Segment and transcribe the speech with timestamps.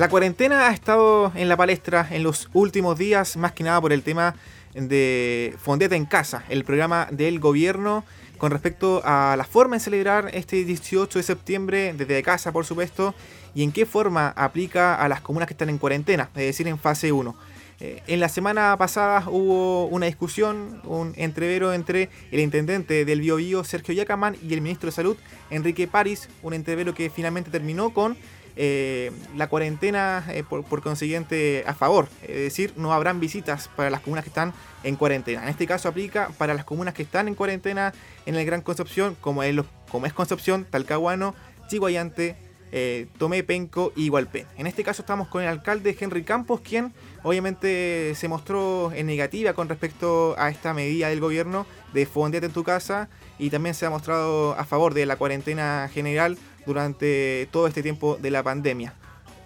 [0.00, 3.92] La cuarentena ha estado en la palestra en los últimos días, más que nada por
[3.92, 4.34] el tema
[4.72, 8.02] de Fondeta en Casa, el programa del gobierno
[8.38, 13.14] con respecto a la forma de celebrar este 18 de septiembre desde casa, por supuesto,
[13.54, 16.78] y en qué forma aplica a las comunas que están en cuarentena, es decir, en
[16.78, 17.36] fase 1.
[17.82, 23.64] Eh, en la semana pasada hubo una discusión, un entrevero entre el intendente del Biobío,
[23.64, 25.18] Sergio Yacamán, y el ministro de Salud,
[25.50, 28.16] Enrique París, un entrevero que finalmente terminó con
[28.56, 34.00] eh, la cuarentena eh, por, consiguiente a favor, es decir, no habrán visitas para las
[34.00, 35.42] comunas que están en cuarentena.
[35.42, 37.92] En este caso aplica para las comunas que están en cuarentena
[38.26, 39.54] en el Gran Concepción, como es,
[39.90, 41.34] como es Concepción, Talcahuano,
[41.68, 42.36] Chihuayante,
[42.72, 44.46] eh, Tomé, Penco y Igualpén.
[44.56, 46.92] En este caso estamos con el alcalde Henry Campos, quien
[47.22, 52.52] obviamente se mostró en negativa con respecto a esta medida del gobierno de fondete en
[52.52, 57.66] tu casa y también se ha mostrado a favor de la cuarentena general durante todo
[57.66, 58.94] este tiempo de la pandemia.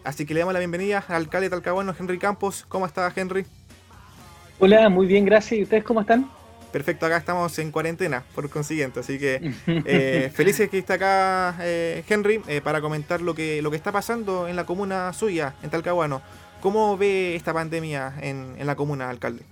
[0.05, 2.65] Así que le damos la bienvenida al alcalde talcahuano, Henry Campos.
[2.69, 3.47] ¿Cómo está, Henry?
[4.59, 5.59] Hola, muy bien, gracias.
[5.59, 6.31] ¿Y ustedes cómo están?
[6.75, 12.03] Perfecto, acá estamos en cuarentena, por consiguiente, así que eh, felices que está acá eh,
[12.09, 15.71] Henry eh, para comentar lo que, lo que está pasando en la comuna suya, en
[15.71, 16.21] Talcahuano.
[16.61, 19.45] ¿Cómo ve esta pandemia en, en la comuna, alcalde?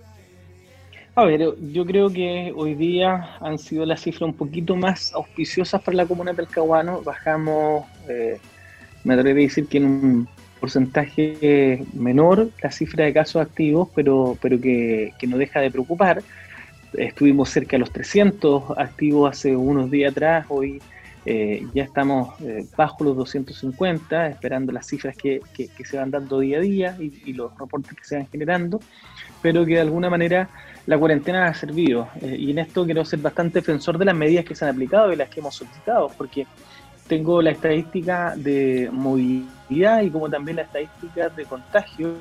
[1.15, 5.83] A ver, yo creo que hoy día han sido las cifras un poquito más auspiciosas
[5.83, 7.03] para la comuna de Talcahuano.
[7.03, 8.39] Bajamos, eh,
[9.05, 14.39] me atrevería a decir que en un porcentaje menor la cifra de casos activos, pero,
[14.41, 16.23] pero que, no deja de preocupar.
[16.95, 20.81] Estuvimos cerca de los 300 activos hace unos días atrás, hoy
[21.27, 25.43] eh, ya estamos eh, bajo los 250, esperando las cifras que,
[25.85, 28.81] se van dando día a día y, y, los reportes que se van generando,
[29.43, 30.49] pero que de alguna manera
[30.87, 32.09] la cuarentena ha servido.
[32.21, 35.13] Eh, y en esto quiero ser bastante defensor de las medidas que se han aplicado
[35.13, 36.47] y las que hemos solicitado, porque
[37.07, 42.15] tengo la estadística de movilidad y como también la estadística de contagio.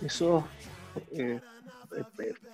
[0.00, 0.44] esos
[1.12, 1.40] eh,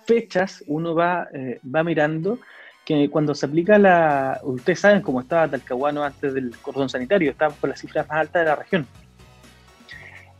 [0.05, 2.39] fechas uno va, eh, va mirando
[2.85, 4.39] que cuando se aplica la...
[4.43, 8.41] Ustedes saben cómo estaba Talcahuano antes del cordón sanitario, estaba por las cifras más altas
[8.41, 8.87] de la región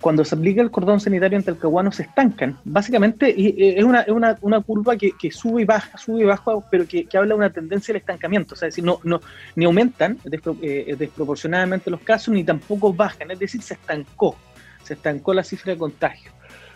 [0.02, 2.58] cuando se aplica el cordón sanitario en Talcahuano se estancan.
[2.66, 3.34] Básicamente
[3.78, 7.18] es una, una, una curva que, sube y baja, sube y baja, pero que, que,
[7.18, 8.56] habla de una tendencia al estancamiento.
[8.56, 9.22] O sea, es decir, no, no,
[9.56, 10.18] ni aumentan
[10.62, 13.30] eh, desproporcionadamente los casos, ni tampoco bajan.
[13.30, 14.36] Es decir, se estancó.
[14.84, 16.32] Se estancó la cifra de contagio.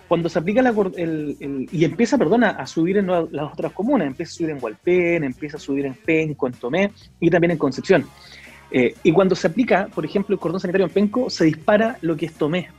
[0.07, 4.33] Cuando se aplica la, el, y empieza, perdona, a subir en las otras comunas, empieza
[4.33, 8.05] a subir en Hualpén, empieza a subir en Penco, en Tomé y también en Concepción.
[8.69, 12.15] Eh, y cuando se aplica, por ejemplo, el cordón sanitario en Penco, se dispara lo
[12.15, 12.69] que es Tomé,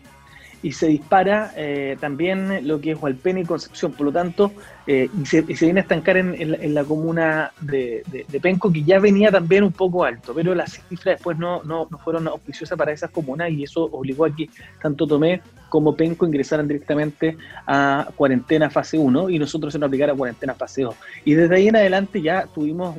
[0.66, 3.92] y se dispara eh, también lo que es Hualpén y Concepción.
[3.92, 4.50] Por lo tanto,
[4.84, 8.02] eh, y, se, viene a estancar en, la, comuna de,
[8.42, 12.26] Penco, que ya venía también un poco alto, pero las cifras después no, no, fueron
[12.26, 14.50] auspiciosas para esas comunas y eso obligó a que
[14.82, 20.14] tanto Tomé como Penco ingresaran directamente a cuarentena fase 1 y nosotros se nos aplicara
[20.14, 20.96] cuarentena fase 2.
[21.24, 22.96] Y desde ahí en adelante ya tuvimos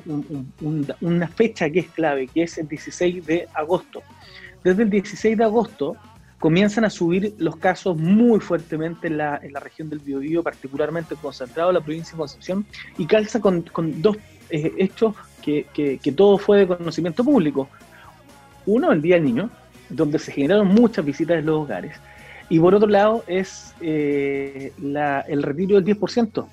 [1.01, 4.03] una fecha que es clave, que es el 16 de agosto.
[4.63, 5.97] Desde el 16 de agosto
[6.39, 11.15] comienzan a subir los casos muy fuertemente en la, en la región del Biobío, particularmente
[11.15, 12.65] concentrado en la provincia de Concepción,
[12.97, 14.17] y calza con, con dos
[14.49, 17.69] eh, hechos que, que, todo fue de conocimiento público.
[18.65, 19.49] Uno, el Día del Niño,
[19.89, 21.97] donde se generaron muchas visitas en los hogares,
[22.49, 26.45] y por otro lado es eh, la, el retiro del 10%.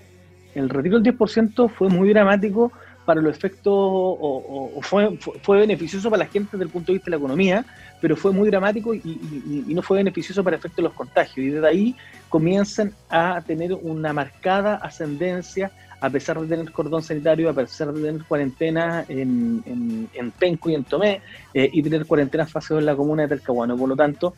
[0.54, 2.72] El retiro del 10% fue muy dramático
[3.04, 7.06] para los efectos, o, fue, fue, beneficioso para la gente desde el punto de vista
[7.06, 7.64] de la economía,
[8.00, 11.46] pero fue muy dramático y, no fue beneficioso para el efecto de los contagios.
[11.46, 11.96] Y desde ahí
[12.28, 15.70] comienzan a tener una marcada ascendencia,
[16.00, 20.74] a pesar de tener cordón sanitario, a pesar de tener cuarentena en, en, Penco y
[20.74, 21.20] en Tomé,
[21.52, 23.76] eh, y tener cuarentena fase en la comuna de Talcahuano.
[23.76, 24.34] Por lo tanto,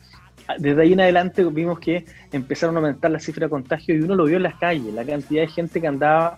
[0.57, 4.15] desde ahí en adelante vimos que empezaron a aumentar la cifra de contagio y uno
[4.15, 6.37] lo vio en las calles, la cantidad de gente que andaba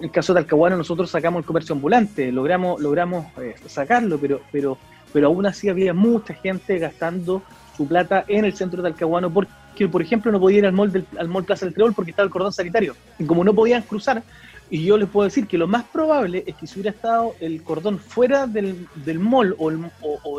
[0.00, 4.78] el caso de Talcahuano nosotros sacamos el comercio ambulante, logramos, logramos eh, sacarlo, pero, pero,
[5.12, 7.42] pero aún así había mucha gente gastando
[7.76, 10.92] su plata en el centro de Talcahuano porque, por ejemplo, no podía ir al mall,
[10.92, 12.94] del, al mall Plaza del Creol porque estaba el cordón sanitario.
[13.18, 14.22] Y como no podían cruzar,
[14.70, 17.62] y yo les puedo decir que lo más probable es que si hubiera estado el
[17.62, 19.70] cordón fuera del, del mall o,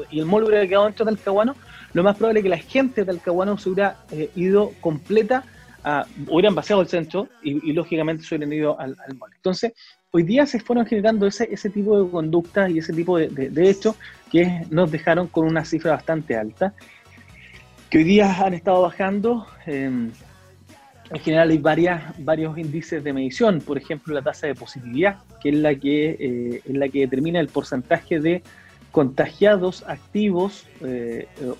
[0.10, 1.56] y el mall hubiera quedado dentro de Talcahuano,
[1.94, 5.44] lo más probable es que la gente de Talcahuano se hubiera eh, ido completa
[6.28, 9.18] hubieran vaciado el centro y, lógicamente se hubieran ido al, al.
[9.36, 9.74] Entonces,
[10.12, 13.96] hoy día se fueron generando ese, ese tipo de conductas y ese tipo de, hechos
[14.32, 16.74] que nos dejaron con una cifra bastante alta,
[17.90, 19.48] que hoy día han estado bajando.
[19.66, 20.12] Em,
[21.10, 25.50] en general hay varias, varios índices de medición, por ejemplo la tasa de positividad, que
[25.50, 28.42] es la que, eh, es la que determina el porcentaje de
[28.92, 30.68] contagiados activos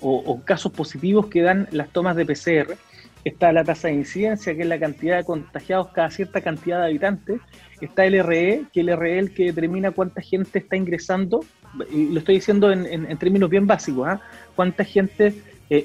[0.00, 2.76] o, casos positivos que dan las tomas de PCR.
[3.24, 6.86] Está la tasa de incidencia, que es la cantidad de contagiados cada cierta cantidad de
[6.86, 7.40] habitantes.
[7.80, 11.44] Está el RE, que el RE es el que determina cuánta gente está ingresando.
[11.90, 14.06] Y lo estoy diciendo en, términos bien básicos.
[14.06, 14.20] ¿ah?
[14.54, 15.34] Cuánta gente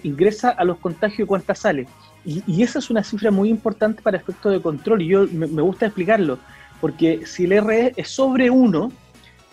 [0.03, 1.87] ingresa a los contagios y cuánta sale.
[2.25, 5.85] Y, esa es una cifra muy importante para efectos de control, y yo me, gusta
[5.85, 6.37] explicarlo,
[6.81, 8.91] porque si el RE es sobre 1,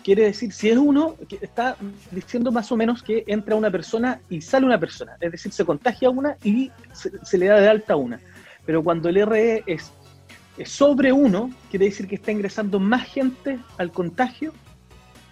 [0.07, 1.75] quiere decir, si es 1, está
[2.11, 5.65] diciendo más o menos que entra una persona y sale una persona, es decir, se
[5.65, 8.17] contagia una y se, le da de alta una.
[8.65, 9.91] Pero cuando el RE es,
[10.57, 14.53] es sobre 1, quiere decir que está ingresando más gente al contagio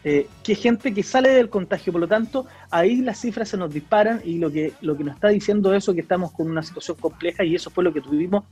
[0.04, 1.94] eh, que gente que sale del contagio.
[1.94, 5.16] Por lo tanto, ahí las cifras se nos disparan y lo que, lo que nos
[5.16, 8.44] está diciendo eso que estamos con una situación compleja y eso fue lo que tuvimos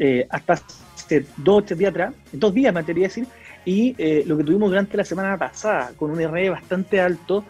[0.00, 3.26] eh, hasta hace dos tres días atrás, dos días me atrevería a decir,
[3.64, 7.44] y eh, lo que tuvimos durante la semana pasada con un RE bastante alto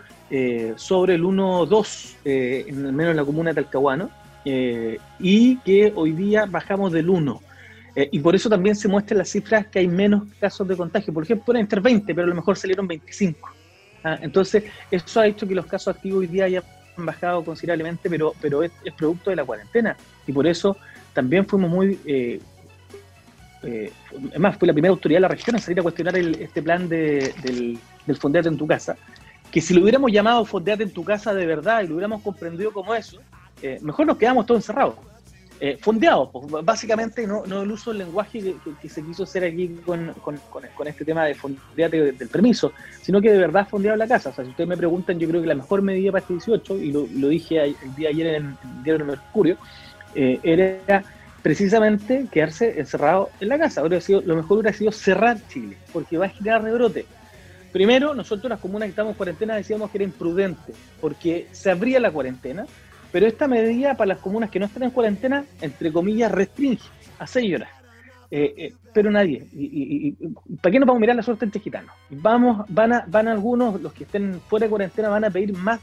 [0.76, 4.11] sobre el 1.2, en, al menos en la comuna de Talcahuano,
[4.44, 7.40] y que hoy día bajamos del 1.
[7.96, 11.12] Eh, y por eso también se muestran las cifras que hay menos casos de contagio.
[11.12, 13.50] Por ejemplo, pueden estar 20, pero a lo mejor salieron 25.
[14.02, 16.64] Ah, entonces, eso ha hecho que los casos activos hoy día hayan
[16.96, 19.96] bajado considerablemente, pero, pero es, producto de la cuarentena.
[20.26, 20.76] Y por eso
[21.12, 21.99] también fuimos muy...
[23.64, 23.93] Eh, eh,
[24.32, 26.88] es más, fue la primera autoridad de la región en salir a cuestionar este plan
[26.88, 28.96] de, del, del Fondeate en tu casa,
[29.50, 32.72] que si lo hubiéramos llamado Fondeate en tu casa de verdad y lo hubiéramos comprendido
[32.72, 33.19] como eso,
[33.81, 34.96] mejor nos quedamos todos encerrados
[35.61, 39.69] eh, fondeado, pues, básicamente no, no, el uso del lenguaje que, se quiso hacer aquí
[39.87, 44.08] con, con, con, este tema de fondeate del permiso, sino que de verdad fondeado la
[44.08, 44.31] casa.
[44.31, 46.76] O sea, si ustedes me preguntan, yo creo que la mejor medida para este 18,
[46.78, 49.56] y lo, lo dije el día ayer en el diario Mercurio,
[50.17, 51.05] eh, era
[51.44, 53.82] precisamente quedarse encerrado en la casa.
[54.00, 57.05] sido, lo mejor hubiera sido cerrar Chile, porque va a generar rebrote.
[57.70, 62.00] Primero, nosotros las comunas que estamos en cuarentena decíamos que era imprudente, porque se abría
[62.00, 62.64] la cuarentena,
[63.12, 66.88] pero esta medida para las comunas que no están en cuarentena, entre comillas, restringe
[67.19, 67.69] a seis horas.
[68.31, 69.46] Eh, eh, pero nadie.
[69.52, 70.12] Y,
[70.62, 71.94] ¿Para qué nos vamos a mirar la suerte entre gitanos?
[72.08, 75.79] Vamos, van, a, van algunos, los que estén fuera de cuarentena, van a pedir más,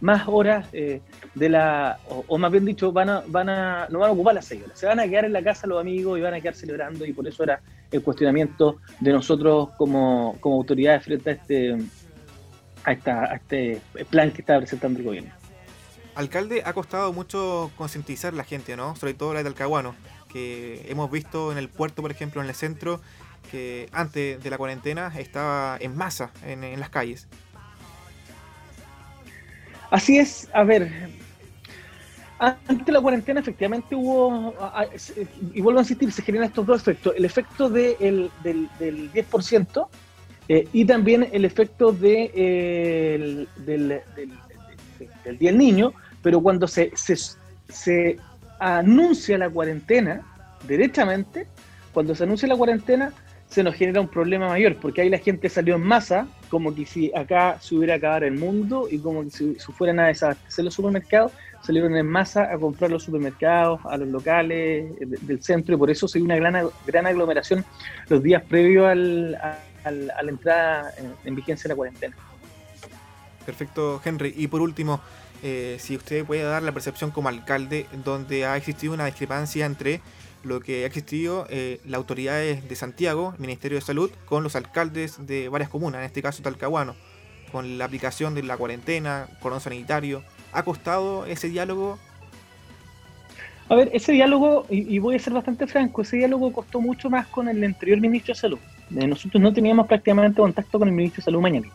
[0.00, 1.00] más horas eh,
[1.34, 1.98] de la.
[2.08, 4.78] O, más bien dicho, van a, van a, no van a ocupar las seis horas.
[4.78, 7.12] Se van a quedar en la casa los amigos y van a quedar celebrando, y
[7.12, 7.60] por eso era
[7.90, 11.76] el cuestionamiento de nosotros como, como autoridades frente a este,
[12.84, 13.80] a, esta, a este
[14.10, 15.32] plan que está presentando el gobierno.
[16.14, 18.96] Alcalde, ha costado mucho concientizar a la gente, ¿no?
[18.96, 19.94] Sobre todo la de Talcahuano,
[20.28, 23.00] que hemos visto en el puerto, por ejemplo, en el centro,
[23.52, 27.28] que antes de la cuarentena estaba en masa en, las calles.
[29.90, 30.90] Así es, a ver,
[32.38, 34.54] antes de la cuarentena efectivamente hubo,
[35.54, 39.88] y vuelvo a insistir, se generan estos dos efectos, el efecto del, 10%
[40.48, 45.92] eh, y también el efecto de, del, del, Día del Niño,
[46.22, 48.18] pero cuando se, se,
[48.60, 50.20] anuncia la cuarentena,
[50.66, 51.46] derechamente,
[51.92, 53.12] cuando se anuncia la cuarentena,
[53.48, 56.86] se nos genera un problema mayor, porque ahí la gente salió en masa, como que
[56.86, 60.74] si acá se hubiera acabado el mundo y como que si, fueran a desabastecer los
[60.74, 65.90] supermercados, salieron en masa a comprar los supermercados, a los locales del centro, y por
[65.90, 67.64] eso se dio una gran, gran aglomeración
[68.08, 70.92] los días previos al, a la entrada
[71.24, 72.16] en vigencia de la cuarentena.
[73.48, 74.34] Perfecto, Henry.
[74.36, 75.00] Y por último,
[75.42, 80.02] eh, si usted puede dar la percepción como alcalde donde ha existido una discrepancia entre
[80.44, 85.26] lo que ha existido eh, las autoridades de Santiago, Ministerio de Salud, con los alcaldes
[85.26, 86.94] de varias comunas, en este caso Talcahuano,
[87.52, 90.22] con la aplicación de la cuarentena, cordón sanitario.
[90.52, 91.98] ¿Ha costado ese diálogo?
[93.68, 97.26] A ver, ese diálogo, y, voy a ser bastante franco, ese diálogo costó mucho más
[97.26, 98.58] con el anterior ministro de Salud.
[98.96, 101.68] Eh, nosotros no teníamos prácticamente contacto con el ministro de Salud mañana.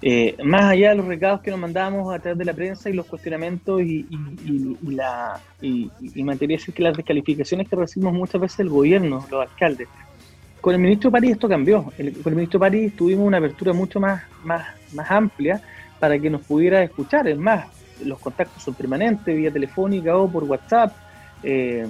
[0.00, 2.92] Eh, más allá de los recados que nos mandábamos a través de la prensa y
[2.92, 4.06] los cuestionamientos y,
[4.86, 5.90] la y,
[6.22, 9.88] me decir que las descalificaciones que recibimos muchas veces el gobierno, los alcaldes.
[10.60, 11.84] Con el ministro París esto cambió.
[11.84, 15.60] con el ministro París tuvimos una apertura mucho más, más, más amplia
[15.98, 17.26] para que nos pudiera escuchar.
[17.26, 17.66] Es más,
[18.04, 20.92] los contactos son permanentes, vía telefónica o por WhatsApp.
[21.42, 21.86] Eh,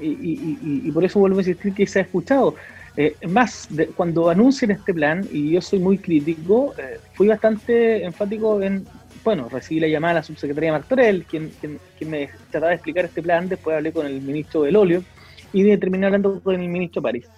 [0.00, 2.54] y, por eso vuelvo a insistir que se ha escuchado.
[2.96, 8.62] Eh, más, cuando anuncian este plan, y yo soy muy crítico, eh, fui bastante enfático
[8.62, 8.86] en,
[9.24, 13.22] bueno, recibí la llamada de la subsecretaria Martorell, quien, quien, me trataba de explicar este
[13.22, 15.02] plan, después hablé con el ministro del óleo
[15.52, 17.28] y terminé hablando con el ministro París.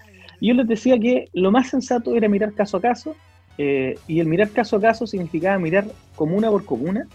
[0.41, 3.17] Yo les decía que lo más sensato era mirar caso a caso,
[3.57, 7.07] eh, y el mirar caso a caso significaba mirar comuna por comuna,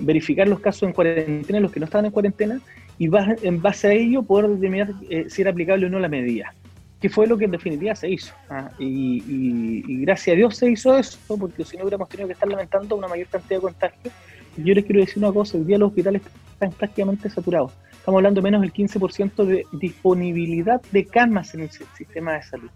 [0.00, 2.60] verificar los casos en cuarentena, los que no estaban en cuarentena,
[2.98, 3.08] y
[3.42, 4.92] en base a ello poder determinar
[5.28, 6.52] si era aplicable o no la medida.
[7.00, 8.34] Que fue lo que en definitiva se hizo.
[8.50, 8.70] ¿ah?
[8.78, 12.96] Y, gracias a Dios se hizo eso, porque si no hubiéramos tenido que estar lamentando
[12.96, 14.14] una mayor cantidad de contagios.
[14.56, 17.72] Yo les quiero decir una cosa, hoy día los hospitales están prácticamente saturados.
[17.92, 22.70] Estamos hablando de menos del 15% de disponibilidad de camas en el sistema de salud.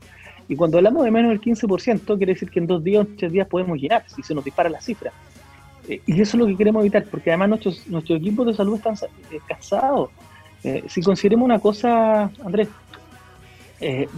[0.49, 3.33] Y cuando hablamos de menos del 15%, quiere decir que en dos días o tres
[3.33, 5.13] días podemos llenar, si se nos dispara la cifra.
[5.89, 8.77] Eh, y eso es lo que queremos evitar, porque además nuestros, nuestros equipos de salud
[8.77, 8.95] están
[9.31, 10.11] eh, cansados.
[10.63, 12.69] Eh, si consideremos una cosa, Andrés,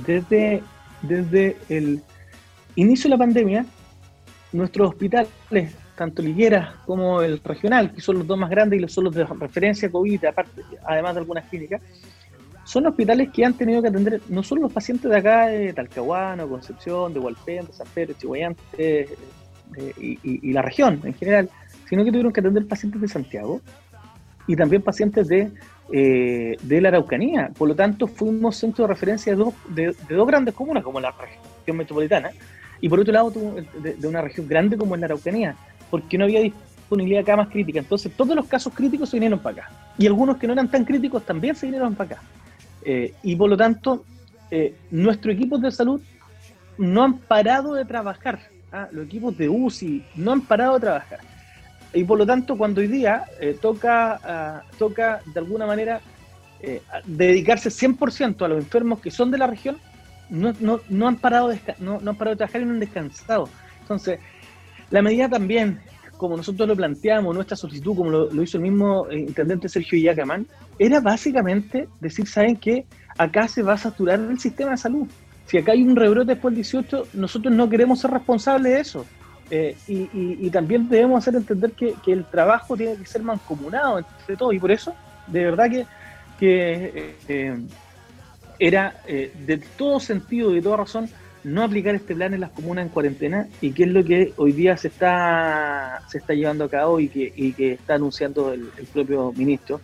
[0.07, 0.63] desde,
[1.03, 2.03] desde el
[2.77, 3.67] inicio de la pandemia,
[4.53, 8.93] nuestros hospitales, tanto Ligueras como el regional, que son los dos más grandes y los
[8.93, 11.81] son los de referencia COVID, aparte, además de algunas clínicas,
[12.65, 16.49] son hospitales que han tenido que atender no solo los pacientes de acá, de Talcahuano,
[16.49, 19.09] Concepción, de Hualpén, de San Pedro, Chihuayante,
[19.99, 21.51] y, la región en general,
[21.89, 23.61] sino que tuvieron que atender pacientes de Santiago
[24.47, 25.51] y también pacientes de,
[25.93, 27.51] eh, de la Araucanía.
[27.57, 31.13] Por lo tanto, fuimos centro de referencia de dos, de, dos grandes comunas, como la
[31.13, 32.31] región metropolitana,
[32.81, 35.57] y por otro lado de, una región grande como es la Araucanía,
[35.91, 37.85] porque no había disponibilidad de camas críticas.
[37.85, 39.71] Entonces, todos los casos críticos se vinieron para acá.
[39.99, 42.23] Y algunos que no eran tan críticos también se vinieron para acá.
[42.85, 44.05] Eh, y por lo tanto,
[44.51, 46.01] eh, nuestros equipos de salud
[46.79, 48.39] no han parado de trabajar
[48.73, 48.89] ¿ah?
[48.93, 51.21] los equipos de UCI no han parado de trabajar.
[51.93, 56.01] Y por lo tanto, cuando hoy día eh, toca, ah, toca de alguna manera
[56.61, 59.79] eh, dedicarse 100% a los enfermos que son de la región,
[60.29, 62.81] no, no, no han parado de, no, no, han parado de trabajar y no han
[62.81, 63.49] descansado.
[63.81, 64.19] Entonces,
[64.91, 65.81] la medida también,
[66.17, 70.47] como nosotros lo planteamos, nuestra solicitud, como lo, hizo el mismo eh, intendente Sergio Yacamán,
[70.79, 72.85] era básicamente decir, ¿saben qué?
[73.17, 75.09] Acá se va a saturar el sistema de salud
[75.47, 79.07] si acá hay un rebrote después del 18, nosotros no queremos ser responsables de eso.
[79.51, 84.55] Eh, y, también debemos hacer entender que, el trabajo tiene que ser mancomunado entre todos.
[84.55, 84.95] Y por eso,
[85.27, 85.71] de verdad
[86.39, 87.57] que, eh,
[88.59, 91.11] era eh, de todo sentido y de toda razón
[91.45, 94.53] no aplicar este plan en las comunas en cuarentena y que es lo que hoy
[94.53, 98.87] día se está, se está llevando a cabo y que, y está anunciando el, el
[98.87, 99.81] propio ministro,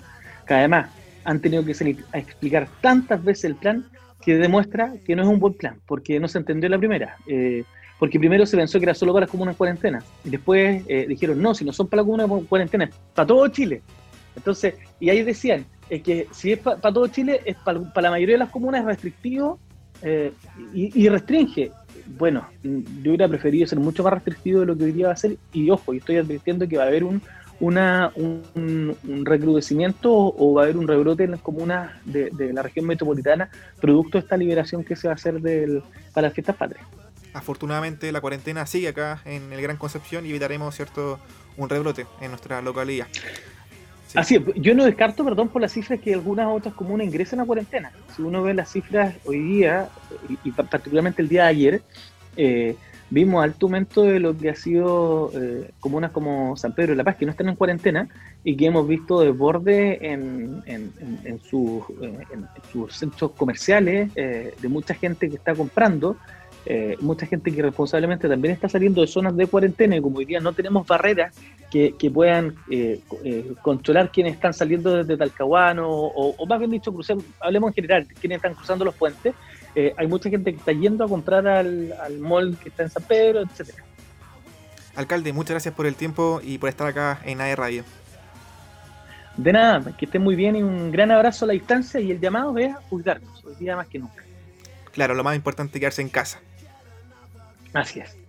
[0.46, 0.90] que además
[1.24, 3.84] han tenido que salir a explicar tantas veces el plan
[4.22, 7.16] que demuestra que no es un buen plan, porque no se entendió la primera.
[7.26, 7.64] Eh,
[8.02, 11.40] porque primero se pensó que era solo para las comunas cuarentena, y después eh, dijeron,
[11.40, 13.80] no, si no son para las comunas cuarentena, es para todo Chile.
[14.34, 18.34] Entonces, y ahí decían, es que si es para todo Chile, es para, la mayoría
[18.34, 19.60] de las comunas es restrictivo
[20.02, 20.32] eh,
[20.74, 21.70] y, restringe.
[22.18, 25.16] Bueno, yo hubiera preferido ser mucho más restrictivo de lo que hoy día va a
[25.16, 27.22] ser, y ojo, y estoy advirtiendo que va a haber un,
[27.60, 32.84] una, un, recrudecimiento o va a haber un rebrote en las comunas de, la región
[32.84, 33.48] metropolitana
[33.80, 36.84] producto de esta liberación que se va a hacer del, para las fiestas patrias.
[37.34, 41.18] Afortunadamente la cuarentena sigue acá en el Gran Concepción y evitaremos cierto
[41.56, 43.06] un rebrote en nuestra localidad.
[44.14, 47.46] Así es, yo no descarto, perdón por las cifras, que algunas otras comunas ingresen a
[47.46, 47.92] cuarentena.
[48.14, 49.88] Si uno ve las cifras hoy día,
[50.44, 51.82] y, particularmente el día de ayer,
[52.36, 52.76] eh,
[53.08, 57.04] vimos alto aumento de lo que ha sido eh, comunas como San Pedro y La
[57.04, 58.08] Paz, que no están en cuarentena
[58.44, 60.92] y que hemos visto desborde en, en,
[61.24, 61.84] en, sus,
[62.90, 66.16] centros comerciales, eh, de mucha gente que está comprando,
[66.66, 70.24] eh, mucha gente que responsablemente también está saliendo de zonas de cuarentena y como hoy
[70.24, 71.34] día no tenemos barreras
[71.70, 72.54] que, que puedan
[73.62, 78.06] controlar quienes están saliendo desde Talcahuano o, o más bien dicho, crucemos, hablemos en general,
[78.20, 79.34] quienes están cruzando los puentes,
[79.74, 82.90] eh, hay mucha gente que está yendo a comprar al, al mall que está en
[82.90, 83.82] San Pedro, etcétera.
[84.94, 87.84] Alcalde, muchas gracias por el tiempo y por estar acá en AE Radio.
[89.36, 92.20] De nada, que estén muy bien y un gran abrazo a la distancia y el
[92.20, 94.22] llamado es a cuidarnos, hoy día más que nunca.
[94.92, 96.40] Claro, lo más importante es quedarse en casa.
[97.74, 98.21] Así es.